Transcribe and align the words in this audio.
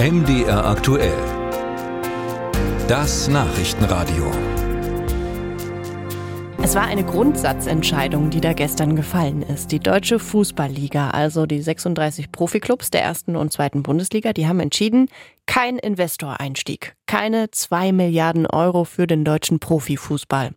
MDR 0.00 0.64
aktuell. 0.64 1.12
Das 2.86 3.26
Nachrichtenradio. 3.26 4.30
Es 6.62 6.76
war 6.76 6.84
eine 6.84 7.02
Grundsatzentscheidung, 7.02 8.30
die 8.30 8.40
da 8.40 8.52
gestern 8.52 8.94
gefallen 8.94 9.42
ist. 9.42 9.72
Die 9.72 9.80
Deutsche 9.80 10.20
Fußballliga, 10.20 11.10
also 11.10 11.46
die 11.46 11.60
36 11.60 12.30
Profiklubs 12.30 12.90
der 12.90 13.02
ersten 13.02 13.34
und 13.34 13.52
zweiten 13.52 13.82
Bundesliga, 13.82 14.32
die 14.32 14.46
haben 14.46 14.60
entschieden, 14.60 15.08
kein 15.46 15.78
Investoreinstieg, 15.78 16.94
keine 17.06 17.50
zwei 17.50 17.90
Milliarden 17.90 18.46
Euro 18.46 18.84
für 18.84 19.08
den 19.08 19.24
deutschen 19.24 19.58
Profifußball. 19.58 20.52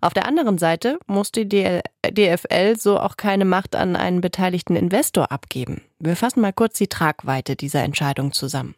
Auf 0.00 0.14
der 0.14 0.24
anderen 0.24 0.56
Seite 0.56 0.98
muss 1.06 1.32
die 1.32 1.46
DFL 1.46 2.78
so 2.78 2.98
auch 2.98 3.18
keine 3.18 3.44
Macht 3.44 3.76
an 3.76 3.94
einen 3.94 4.22
beteiligten 4.22 4.74
Investor 4.74 5.30
abgeben. 5.30 5.82
Wir 5.98 6.16
fassen 6.16 6.40
mal 6.40 6.54
kurz 6.54 6.78
die 6.78 6.88
Tragweite 6.88 7.56
dieser 7.56 7.82
Entscheidung 7.82 8.32
zusammen. 8.32 8.74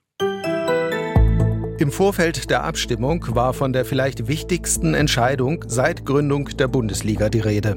Im 1.78 1.92
Vorfeld 1.92 2.50
der 2.50 2.64
Abstimmung 2.64 3.24
war 3.36 3.54
von 3.54 3.72
der 3.72 3.84
vielleicht 3.84 4.26
wichtigsten 4.26 4.94
Entscheidung 4.94 5.64
seit 5.68 6.04
Gründung 6.04 6.46
der 6.56 6.66
Bundesliga 6.66 7.28
die 7.28 7.38
Rede. 7.38 7.76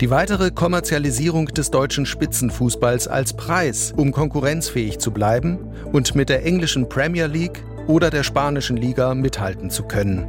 Die 0.00 0.08
weitere 0.08 0.50
Kommerzialisierung 0.50 1.44
des 1.48 1.70
deutschen 1.70 2.06
Spitzenfußballs 2.06 3.06
als 3.06 3.34
Preis, 3.34 3.92
um 3.94 4.12
konkurrenzfähig 4.12 4.98
zu 4.98 5.10
bleiben 5.10 5.58
und 5.92 6.14
mit 6.14 6.30
der 6.30 6.46
englischen 6.46 6.88
Premier 6.88 7.26
League 7.26 7.62
oder 7.86 8.08
der 8.08 8.22
spanischen 8.22 8.78
Liga 8.78 9.14
mithalten 9.14 9.68
zu 9.68 9.82
können. 9.82 10.24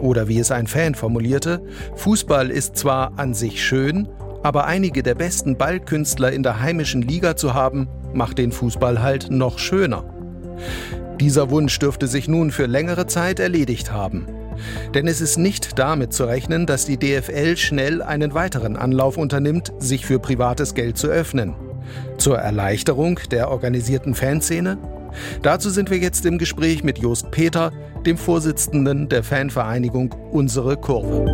Oder 0.00 0.26
wie 0.26 0.40
es 0.40 0.50
ein 0.50 0.66
Fan 0.66 0.96
formulierte, 0.96 1.62
Fußball 1.94 2.50
ist 2.50 2.76
zwar 2.76 3.12
an 3.16 3.32
sich 3.32 3.64
schön, 3.64 4.08
aber 4.42 4.64
einige 4.64 5.04
der 5.04 5.14
besten 5.14 5.56
Ballkünstler 5.56 6.32
in 6.32 6.42
der 6.42 6.60
heimischen 6.60 7.02
Liga 7.02 7.36
zu 7.36 7.54
haben, 7.54 7.86
macht 8.12 8.38
den 8.38 8.50
Fußball 8.50 9.00
halt 9.00 9.30
noch 9.30 9.60
schöner. 9.60 10.02
Dieser 11.20 11.50
Wunsch 11.50 11.78
dürfte 11.78 12.06
sich 12.06 12.28
nun 12.28 12.50
für 12.50 12.64
längere 12.64 13.06
Zeit 13.06 13.40
erledigt 13.40 13.92
haben. 13.92 14.26
Denn 14.94 15.06
es 15.06 15.20
ist 15.20 15.36
nicht 15.36 15.78
damit 15.78 16.14
zu 16.14 16.24
rechnen, 16.24 16.66
dass 16.66 16.86
die 16.86 16.96
DFL 16.96 17.58
schnell 17.58 18.00
einen 18.00 18.32
weiteren 18.32 18.76
Anlauf 18.76 19.18
unternimmt, 19.18 19.70
sich 19.78 20.06
für 20.06 20.18
privates 20.18 20.74
Geld 20.74 20.96
zu 20.96 21.08
öffnen. 21.08 21.54
Zur 22.16 22.38
Erleichterung 22.38 23.20
der 23.30 23.50
organisierten 23.50 24.14
Fanszene? 24.14 24.78
Dazu 25.42 25.68
sind 25.68 25.90
wir 25.90 25.98
jetzt 25.98 26.24
im 26.24 26.38
Gespräch 26.38 26.84
mit 26.84 26.98
Jost 26.98 27.30
Peter, 27.30 27.70
dem 28.06 28.16
Vorsitzenden 28.16 29.10
der 29.10 29.22
Fanvereinigung 29.22 30.14
Unsere 30.32 30.78
Kurve. 30.78 31.26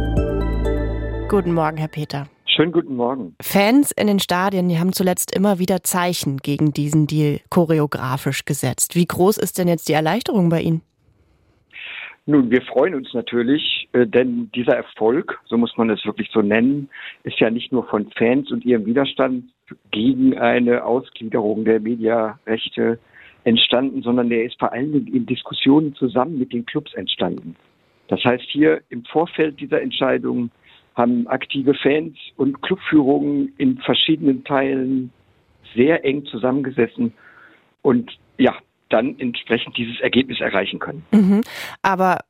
Guten 1.28 1.52
Morgen, 1.52 1.76
Herr 1.76 1.88
Peter. 1.88 2.26
Schönen 2.56 2.72
guten 2.72 2.96
Morgen. 2.96 3.36
Fans 3.42 3.92
in 3.92 4.06
den 4.06 4.18
Stadien, 4.18 4.70
die 4.70 4.78
haben 4.78 4.94
zuletzt 4.94 5.36
immer 5.36 5.58
wieder 5.58 5.82
Zeichen 5.82 6.38
gegen 6.38 6.72
diesen 6.72 7.06
Deal 7.06 7.40
choreografisch 7.50 8.46
gesetzt. 8.46 8.96
Wie 8.96 9.04
groß 9.04 9.36
ist 9.36 9.58
denn 9.58 9.68
jetzt 9.68 9.90
die 9.90 9.92
Erleichterung 9.92 10.48
bei 10.48 10.62
Ihnen? 10.62 10.80
Nun, 12.24 12.50
wir 12.50 12.62
freuen 12.62 12.94
uns 12.94 13.12
natürlich, 13.12 13.90
äh, 13.92 14.06
denn 14.06 14.50
dieser 14.54 14.74
Erfolg, 14.74 15.38
so 15.44 15.58
muss 15.58 15.76
man 15.76 15.90
es 15.90 16.02
wirklich 16.06 16.30
so 16.32 16.40
nennen, 16.40 16.88
ist 17.24 17.38
ja 17.40 17.50
nicht 17.50 17.72
nur 17.72 17.86
von 17.88 18.10
Fans 18.12 18.50
und 18.50 18.64
ihrem 18.64 18.86
Widerstand 18.86 19.44
gegen 19.90 20.38
eine 20.38 20.82
Ausgliederung 20.82 21.66
der 21.66 21.78
Mediarechte 21.78 22.98
entstanden, 23.44 24.00
sondern 24.00 24.30
der 24.30 24.44
ist 24.44 24.58
vor 24.58 24.72
allen 24.72 24.92
Dingen 24.92 25.14
in 25.14 25.26
Diskussionen 25.26 25.94
zusammen 25.94 26.38
mit 26.38 26.54
den 26.54 26.64
Clubs 26.64 26.94
entstanden. 26.94 27.54
Das 28.08 28.24
heißt, 28.24 28.44
hier 28.48 28.80
im 28.88 29.04
Vorfeld 29.04 29.60
dieser 29.60 29.82
Entscheidung 29.82 30.50
haben 30.96 31.26
aktive 31.28 31.74
Fans 31.74 32.16
und 32.36 32.62
Clubführungen 32.62 33.52
in 33.58 33.78
verschiedenen 33.78 34.44
Teilen 34.44 35.12
sehr 35.74 36.04
eng 36.04 36.24
zusammengesessen 36.24 37.12
und 37.82 38.10
ja, 38.38 38.56
dann 38.88 39.18
entsprechend 39.18 39.76
dieses 39.76 40.00
Ergebnis 40.00 40.40
erreichen 40.40 40.78
können. 40.78 41.04
Mhm. 41.12 41.42
Aber 41.82 42.20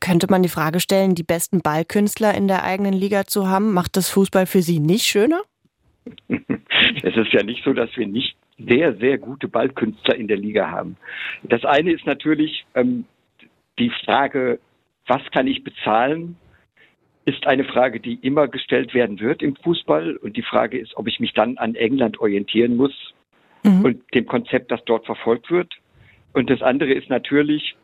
könnte 0.00 0.28
man 0.30 0.42
die 0.42 0.48
Frage 0.48 0.78
stellen, 0.78 1.14
die 1.16 1.24
besten 1.24 1.60
Ballkünstler 1.60 2.34
in 2.34 2.46
der 2.46 2.62
eigenen 2.62 2.92
Liga 2.92 3.24
zu 3.24 3.48
haben, 3.48 3.72
macht 3.72 3.96
das 3.96 4.08
Fußball 4.10 4.46
für 4.46 4.62
Sie 4.62 4.78
nicht 4.78 5.06
schöner? 5.06 5.42
es 6.28 7.16
ist 7.16 7.32
ja 7.32 7.42
nicht 7.42 7.64
so, 7.64 7.72
dass 7.72 7.90
wir 7.96 8.06
nicht 8.06 8.36
sehr, 8.58 8.96
sehr 8.96 9.18
gute 9.18 9.48
Ballkünstler 9.48 10.14
in 10.14 10.28
der 10.28 10.36
Liga 10.36 10.70
haben. 10.70 10.96
Das 11.42 11.64
eine 11.64 11.92
ist 11.92 12.06
natürlich 12.06 12.64
ähm, 12.74 13.04
die 13.78 13.90
Frage, 14.04 14.60
was 15.06 15.22
kann 15.32 15.46
ich 15.46 15.64
bezahlen 15.64 16.36
ist 17.28 17.46
eine 17.46 17.64
Frage, 17.64 18.00
die 18.00 18.14
immer 18.14 18.48
gestellt 18.48 18.94
werden 18.94 19.20
wird 19.20 19.42
im 19.42 19.54
Fußball. 19.56 20.16
Und 20.16 20.36
die 20.36 20.42
Frage 20.42 20.78
ist, 20.78 20.96
ob 20.96 21.06
ich 21.06 21.20
mich 21.20 21.34
dann 21.34 21.58
an 21.58 21.74
England 21.74 22.18
orientieren 22.20 22.76
muss 22.76 22.94
mhm. 23.62 23.84
und 23.84 24.14
dem 24.14 24.26
Konzept, 24.26 24.70
das 24.70 24.82
dort 24.86 25.04
verfolgt 25.04 25.50
wird. 25.50 25.74
Und 26.32 26.48
das 26.48 26.62
andere 26.62 26.92
ist 26.92 27.10
natürlich, 27.10 27.76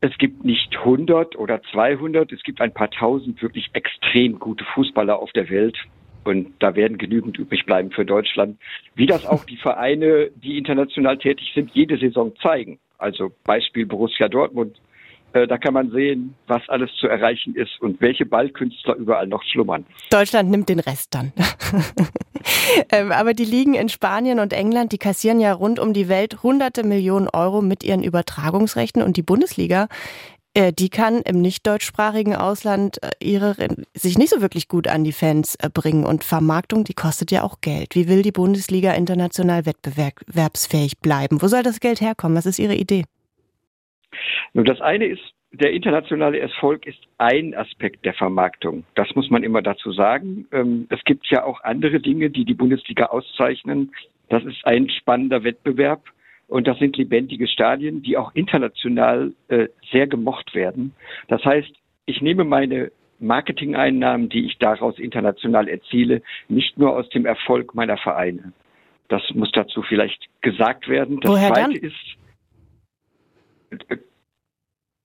es 0.00 0.16
gibt 0.16 0.44
nicht 0.44 0.76
100 0.76 1.36
oder 1.36 1.60
200, 1.72 2.30
es 2.30 2.42
gibt 2.44 2.60
ein 2.60 2.72
paar 2.72 2.90
tausend 2.90 3.42
wirklich 3.42 3.70
extrem 3.72 4.38
gute 4.38 4.64
Fußballer 4.74 5.18
auf 5.18 5.32
der 5.32 5.50
Welt. 5.50 5.76
Und 6.24 6.54
da 6.60 6.76
werden 6.76 6.98
genügend 6.98 7.36
übrig 7.38 7.66
bleiben 7.66 7.90
für 7.90 8.04
Deutschland. 8.04 8.60
Wie 8.94 9.06
das 9.06 9.26
auch 9.26 9.44
die 9.44 9.56
Vereine, 9.56 10.30
die 10.36 10.56
international 10.56 11.18
tätig 11.18 11.50
sind, 11.52 11.72
jede 11.72 11.98
Saison 11.98 12.32
zeigen. 12.36 12.78
Also 12.98 13.32
Beispiel 13.42 13.86
Borussia 13.86 14.28
Dortmund 14.28 14.80
da 15.32 15.58
kann 15.58 15.74
man 15.74 15.90
sehen, 15.90 16.34
was 16.46 16.62
alles 16.68 16.90
zu 17.00 17.08
erreichen 17.08 17.54
ist 17.54 17.80
und 17.80 18.00
welche 18.00 18.26
Ballkünstler 18.26 18.96
überall 18.96 19.26
noch 19.26 19.42
schlummern. 19.44 19.86
Deutschland 20.10 20.50
nimmt 20.50 20.68
den 20.68 20.80
Rest 20.80 21.14
dann. 21.14 21.32
Ähm, 22.90 23.12
aber 23.12 23.34
die 23.34 23.44
Ligen 23.44 23.74
in 23.74 23.88
Spanien 23.88 24.40
und 24.40 24.52
England, 24.52 24.92
die 24.92 24.98
kassieren 24.98 25.40
ja 25.40 25.52
rund 25.52 25.78
um 25.78 25.92
die 25.92 26.08
Welt 26.08 26.42
hunderte 26.42 26.82
Millionen 26.84 27.28
Euro 27.28 27.62
mit 27.62 27.84
ihren 27.84 28.02
Übertragungsrechten 28.02 29.02
und 29.02 29.16
die 29.16 29.22
Bundesliga, 29.22 29.88
äh, 30.54 30.72
die 30.72 30.90
kann 30.90 31.22
im 31.22 31.40
nicht 31.40 31.66
deutschsprachigen 31.66 32.36
Ausland 32.36 33.02
äh, 33.02 33.10
ihre, 33.20 33.56
sich 33.94 34.18
nicht 34.18 34.30
so 34.30 34.40
wirklich 34.42 34.68
gut 34.68 34.86
an 34.86 35.04
die 35.04 35.12
Fans 35.12 35.56
bringen. 35.72 36.04
Und 36.04 36.24
Vermarktung, 36.24 36.84
die 36.84 36.94
kostet 36.94 37.30
ja 37.30 37.42
auch 37.42 37.60
Geld. 37.60 37.94
Wie 37.94 38.08
will 38.08 38.22
die 38.22 38.32
Bundesliga 38.32 38.92
international 38.92 39.64
wettbewerbsfähig 39.64 40.98
bleiben? 40.98 41.40
Wo 41.40 41.48
soll 41.48 41.62
das 41.62 41.80
Geld 41.80 42.00
herkommen? 42.00 42.36
Was 42.36 42.46
ist 42.46 42.58
Ihre 42.58 42.74
Idee? 42.74 43.04
Nun, 44.52 44.64
das 44.64 44.80
eine 44.80 45.06
ist, 45.06 45.22
der 45.52 45.72
internationale 45.72 46.38
Erfolg 46.38 46.86
ist 46.86 47.00
ein 47.18 47.54
Aspekt 47.54 48.04
der 48.04 48.14
Vermarktung. 48.14 48.84
Das 48.94 49.14
muss 49.14 49.28
man 49.30 49.42
immer 49.42 49.60
dazu 49.60 49.92
sagen. 49.92 50.46
Ähm, 50.50 50.86
es 50.88 51.02
gibt 51.04 51.26
ja 51.28 51.44
auch 51.44 51.62
andere 51.62 52.00
Dinge, 52.00 52.30
die 52.30 52.44
die 52.44 52.54
Bundesliga 52.54 53.06
auszeichnen. 53.06 53.92
Das 54.30 54.44
ist 54.44 54.64
ein 54.64 54.88
spannender 54.88 55.44
Wettbewerb 55.44 56.04
und 56.48 56.66
das 56.66 56.78
sind 56.78 56.96
lebendige 56.96 57.46
Stadien, 57.48 58.02
die 58.02 58.16
auch 58.16 58.34
international 58.34 59.32
äh, 59.48 59.68
sehr 59.90 60.06
gemocht 60.06 60.54
werden. 60.54 60.94
Das 61.28 61.44
heißt, 61.44 61.72
ich 62.06 62.22
nehme 62.22 62.44
meine 62.44 62.90
Marketingeinnahmen, 63.20 64.28
die 64.28 64.46
ich 64.46 64.58
daraus 64.58 64.98
international 64.98 65.68
erziele, 65.68 66.22
nicht 66.48 66.78
nur 66.78 66.96
aus 66.96 67.08
dem 67.10 67.24
Erfolg 67.24 67.74
meiner 67.74 67.96
Vereine. 67.96 68.52
Das 69.08 69.22
muss 69.34 69.52
dazu 69.52 69.82
vielleicht 69.82 70.26
gesagt 70.40 70.88
werden. 70.88 71.20
Das 71.20 71.30
Woher 71.30 71.52
Zweite 71.52 71.74
dann? 71.74 71.90
ist, 71.90 72.16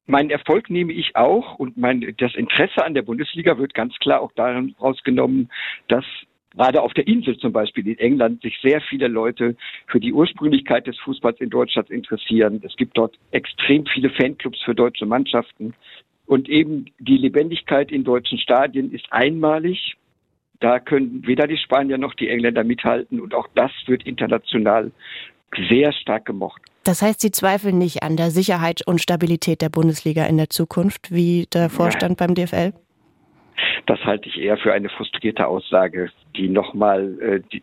Meinen 0.06 0.30
Erfolg 0.30 0.70
nehme 0.70 0.94
ich 0.94 1.16
auch 1.16 1.60
und 1.60 1.76
mein, 1.76 2.16
das 2.18 2.34
Interesse 2.36 2.86
an 2.86 2.94
der 2.94 3.02
Bundesliga 3.02 3.58
wird 3.58 3.74
ganz 3.74 3.96
klar 3.98 4.22
auch 4.22 4.32
daraus 4.34 5.04
genommen, 5.04 5.50
dass 5.90 6.06
gerade 6.58 6.82
auf 6.82 6.94
der 6.94 7.08
Insel 7.08 7.38
zum 7.38 7.54
Beispiel 7.54 7.88
in 7.88 8.00
England 8.00 8.42
sich 8.42 8.58
sehr 8.62 8.82
viele 8.82 9.08
Leute 9.08 9.56
für 9.88 10.00
die 10.00 10.14
Ursprünglichkeit 10.14 10.88
des 10.88 10.98
Fußballs 11.00 11.40
in 11.40 11.50
Deutschland 11.50 11.90
interessieren. 11.90 12.62
Es 12.64 12.76
gibt 12.76 12.98
dort 12.98 13.18
extrem 13.32 13.86
viele 13.86 14.10
Fanclubs 14.10 14.62
für 14.64 14.74
deutsche 14.74 15.06
Mannschaften. 15.06 15.74
Und 16.26 16.50
eben 16.50 16.86
die 17.00 17.18
Lebendigkeit 17.18 17.92
in 17.92 18.04
deutschen 18.04 18.38
Stadien 18.38 18.92
ist 18.92 19.06
einmalig. 19.12 19.96
Da 20.60 20.80
können 20.80 21.26
weder 21.26 21.48
die 21.48 21.58
Spanier 21.58 21.98
noch 21.98 22.16
die 22.16 22.28
Engländer 22.28 22.64
mithalten. 22.64 23.22
Und 23.22 23.34
auch 23.34 23.48
das 23.56 23.72
wird 23.86 24.06
international 24.06 24.92
sehr 25.70 25.94
stark 25.94 26.26
gemocht. 26.26 26.62
Das 26.88 27.02
heißt, 27.02 27.20
Sie 27.20 27.32
zweifeln 27.32 27.78
nicht 27.78 28.02
an 28.02 28.16
der 28.16 28.32
Sicherheit 28.32 28.82
und 28.88 29.02
Stabilität 29.02 29.62
der 29.62 29.68
Bundesliga 29.68 30.26
in 30.26 30.38
der 30.38 30.50
Zukunft, 30.50 31.12
wie 31.12 31.46
der 31.54 31.70
Vorstand 31.70 32.18
ja. 32.18 32.26
beim 32.26 32.34
DFL? 32.34 32.72
Das 33.88 34.00
halte 34.06 34.30
ich 34.30 34.38
eher 34.38 34.58
für 34.58 34.72
eine 34.72 34.88
frustrierte 34.88 35.48
Aussage, 35.48 36.10
die 36.38 36.48
nochmal 36.48 37.44
äh, 37.52 37.60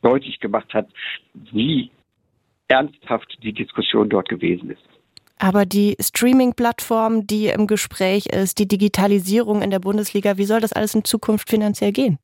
deutlich 0.00 0.40
gemacht 0.40 0.72
hat, 0.72 0.88
wie 1.52 1.90
ernsthaft 2.68 3.36
die 3.42 3.52
Diskussion 3.52 4.08
dort 4.08 4.30
gewesen 4.30 4.70
ist. 4.70 4.88
Aber 5.38 5.66
die 5.66 5.94
Streaming-Plattform, 6.00 7.26
die 7.26 7.48
im 7.48 7.66
Gespräch 7.66 8.24
ist, 8.24 8.58
die 8.58 8.66
Digitalisierung 8.66 9.60
in 9.60 9.70
der 9.70 9.80
Bundesliga, 9.80 10.38
wie 10.38 10.44
soll 10.44 10.62
das 10.62 10.72
alles 10.72 10.94
in 10.94 11.04
Zukunft 11.04 11.50
finanziell 11.50 11.92
gehen? 11.92 12.18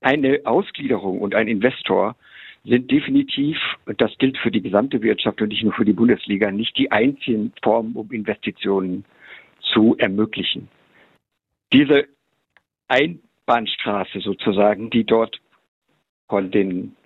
Eine 0.00 0.40
Ausgliederung 0.44 1.20
und 1.20 1.36
ein 1.36 1.46
Investor 1.46 2.16
sind 2.64 2.90
definitiv, 2.90 3.56
das 3.96 4.16
gilt 4.18 4.36
für 4.38 4.50
die 4.50 4.62
gesamte 4.62 5.02
Wirtschaft 5.02 5.40
und 5.40 5.48
nicht 5.48 5.62
nur 5.62 5.72
für 5.72 5.84
die 5.84 5.92
Bundesliga, 5.92 6.50
nicht 6.50 6.76
die 6.76 6.90
einzigen 6.90 7.52
Formen, 7.62 7.94
um 7.94 8.10
Investitionen 8.10 9.04
zu 9.60 9.96
ermöglichen. 9.98 10.68
Diese 11.72 12.06
Einbahnstraße 12.88 14.20
sozusagen, 14.20 14.90
die 14.90 15.04
dort 15.04 15.40
von 16.28 16.50
den 16.50 16.96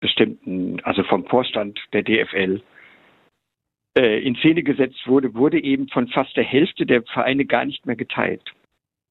bestimmten, 0.00 0.80
also 0.82 1.02
vom 1.04 1.24
Vorstand 1.26 1.78
der 1.92 2.02
DFL 2.02 2.62
äh, 3.96 4.20
in 4.22 4.34
Szene 4.36 4.62
gesetzt 4.62 5.06
wurde, 5.06 5.34
wurde 5.34 5.62
eben 5.62 5.88
von 5.88 6.08
fast 6.08 6.36
der 6.36 6.44
Hälfte 6.44 6.86
der 6.86 7.02
Vereine 7.02 7.44
gar 7.44 7.64
nicht 7.64 7.86
mehr 7.86 7.96
geteilt. 7.96 8.42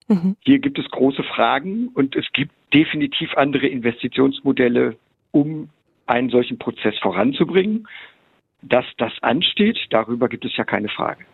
Mhm. 0.07 0.35
Hier 0.41 0.59
gibt 0.59 0.77
es 0.79 0.89
große 0.89 1.23
Fragen 1.23 1.89
und 1.89 2.15
es 2.15 2.25
gibt 2.33 2.51
definitiv 2.73 3.33
andere 3.35 3.67
Investitionsmodelle, 3.67 4.97
um 5.31 5.69
einen 6.11 6.29
solchen 6.29 6.59
Prozess 6.59 6.95
voranzubringen. 7.01 7.87
Dass 8.61 8.85
das 8.97 9.11
ansteht, 9.21 9.79
darüber 9.89 10.29
gibt 10.29 10.45
es 10.45 10.55
ja 10.55 10.63
keine 10.63 10.89
Frage. 10.89 11.25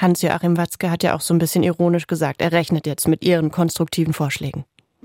Hans-Joachim 0.00 0.56
Watzke 0.56 0.90
hat 0.90 1.02
ja 1.02 1.14
auch 1.14 1.20
so 1.20 1.34
ein 1.34 1.38
bisschen 1.38 1.62
ironisch 1.62 2.06
gesagt, 2.06 2.40
er 2.40 2.52
rechnet 2.52 2.86
jetzt 2.86 3.06
mit 3.08 3.24
Ihren 3.24 3.50
konstruktiven 3.50 4.12
Vorschlägen. 4.12 4.64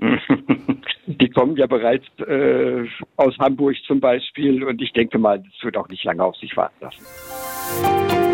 Die 1.06 1.30
kommen 1.30 1.56
ja 1.56 1.66
bereits 1.66 2.04
äh, 2.20 2.84
aus 3.16 3.36
Hamburg 3.38 3.76
zum 3.86 4.00
Beispiel 4.00 4.62
und 4.64 4.80
ich 4.82 4.92
denke 4.92 5.18
mal, 5.18 5.38
das 5.38 5.64
wird 5.64 5.76
auch 5.76 5.88
nicht 5.88 6.04
lange 6.04 6.22
auf 6.22 6.36
sich 6.36 6.56
warten 6.56 6.76
lassen. 6.80 8.26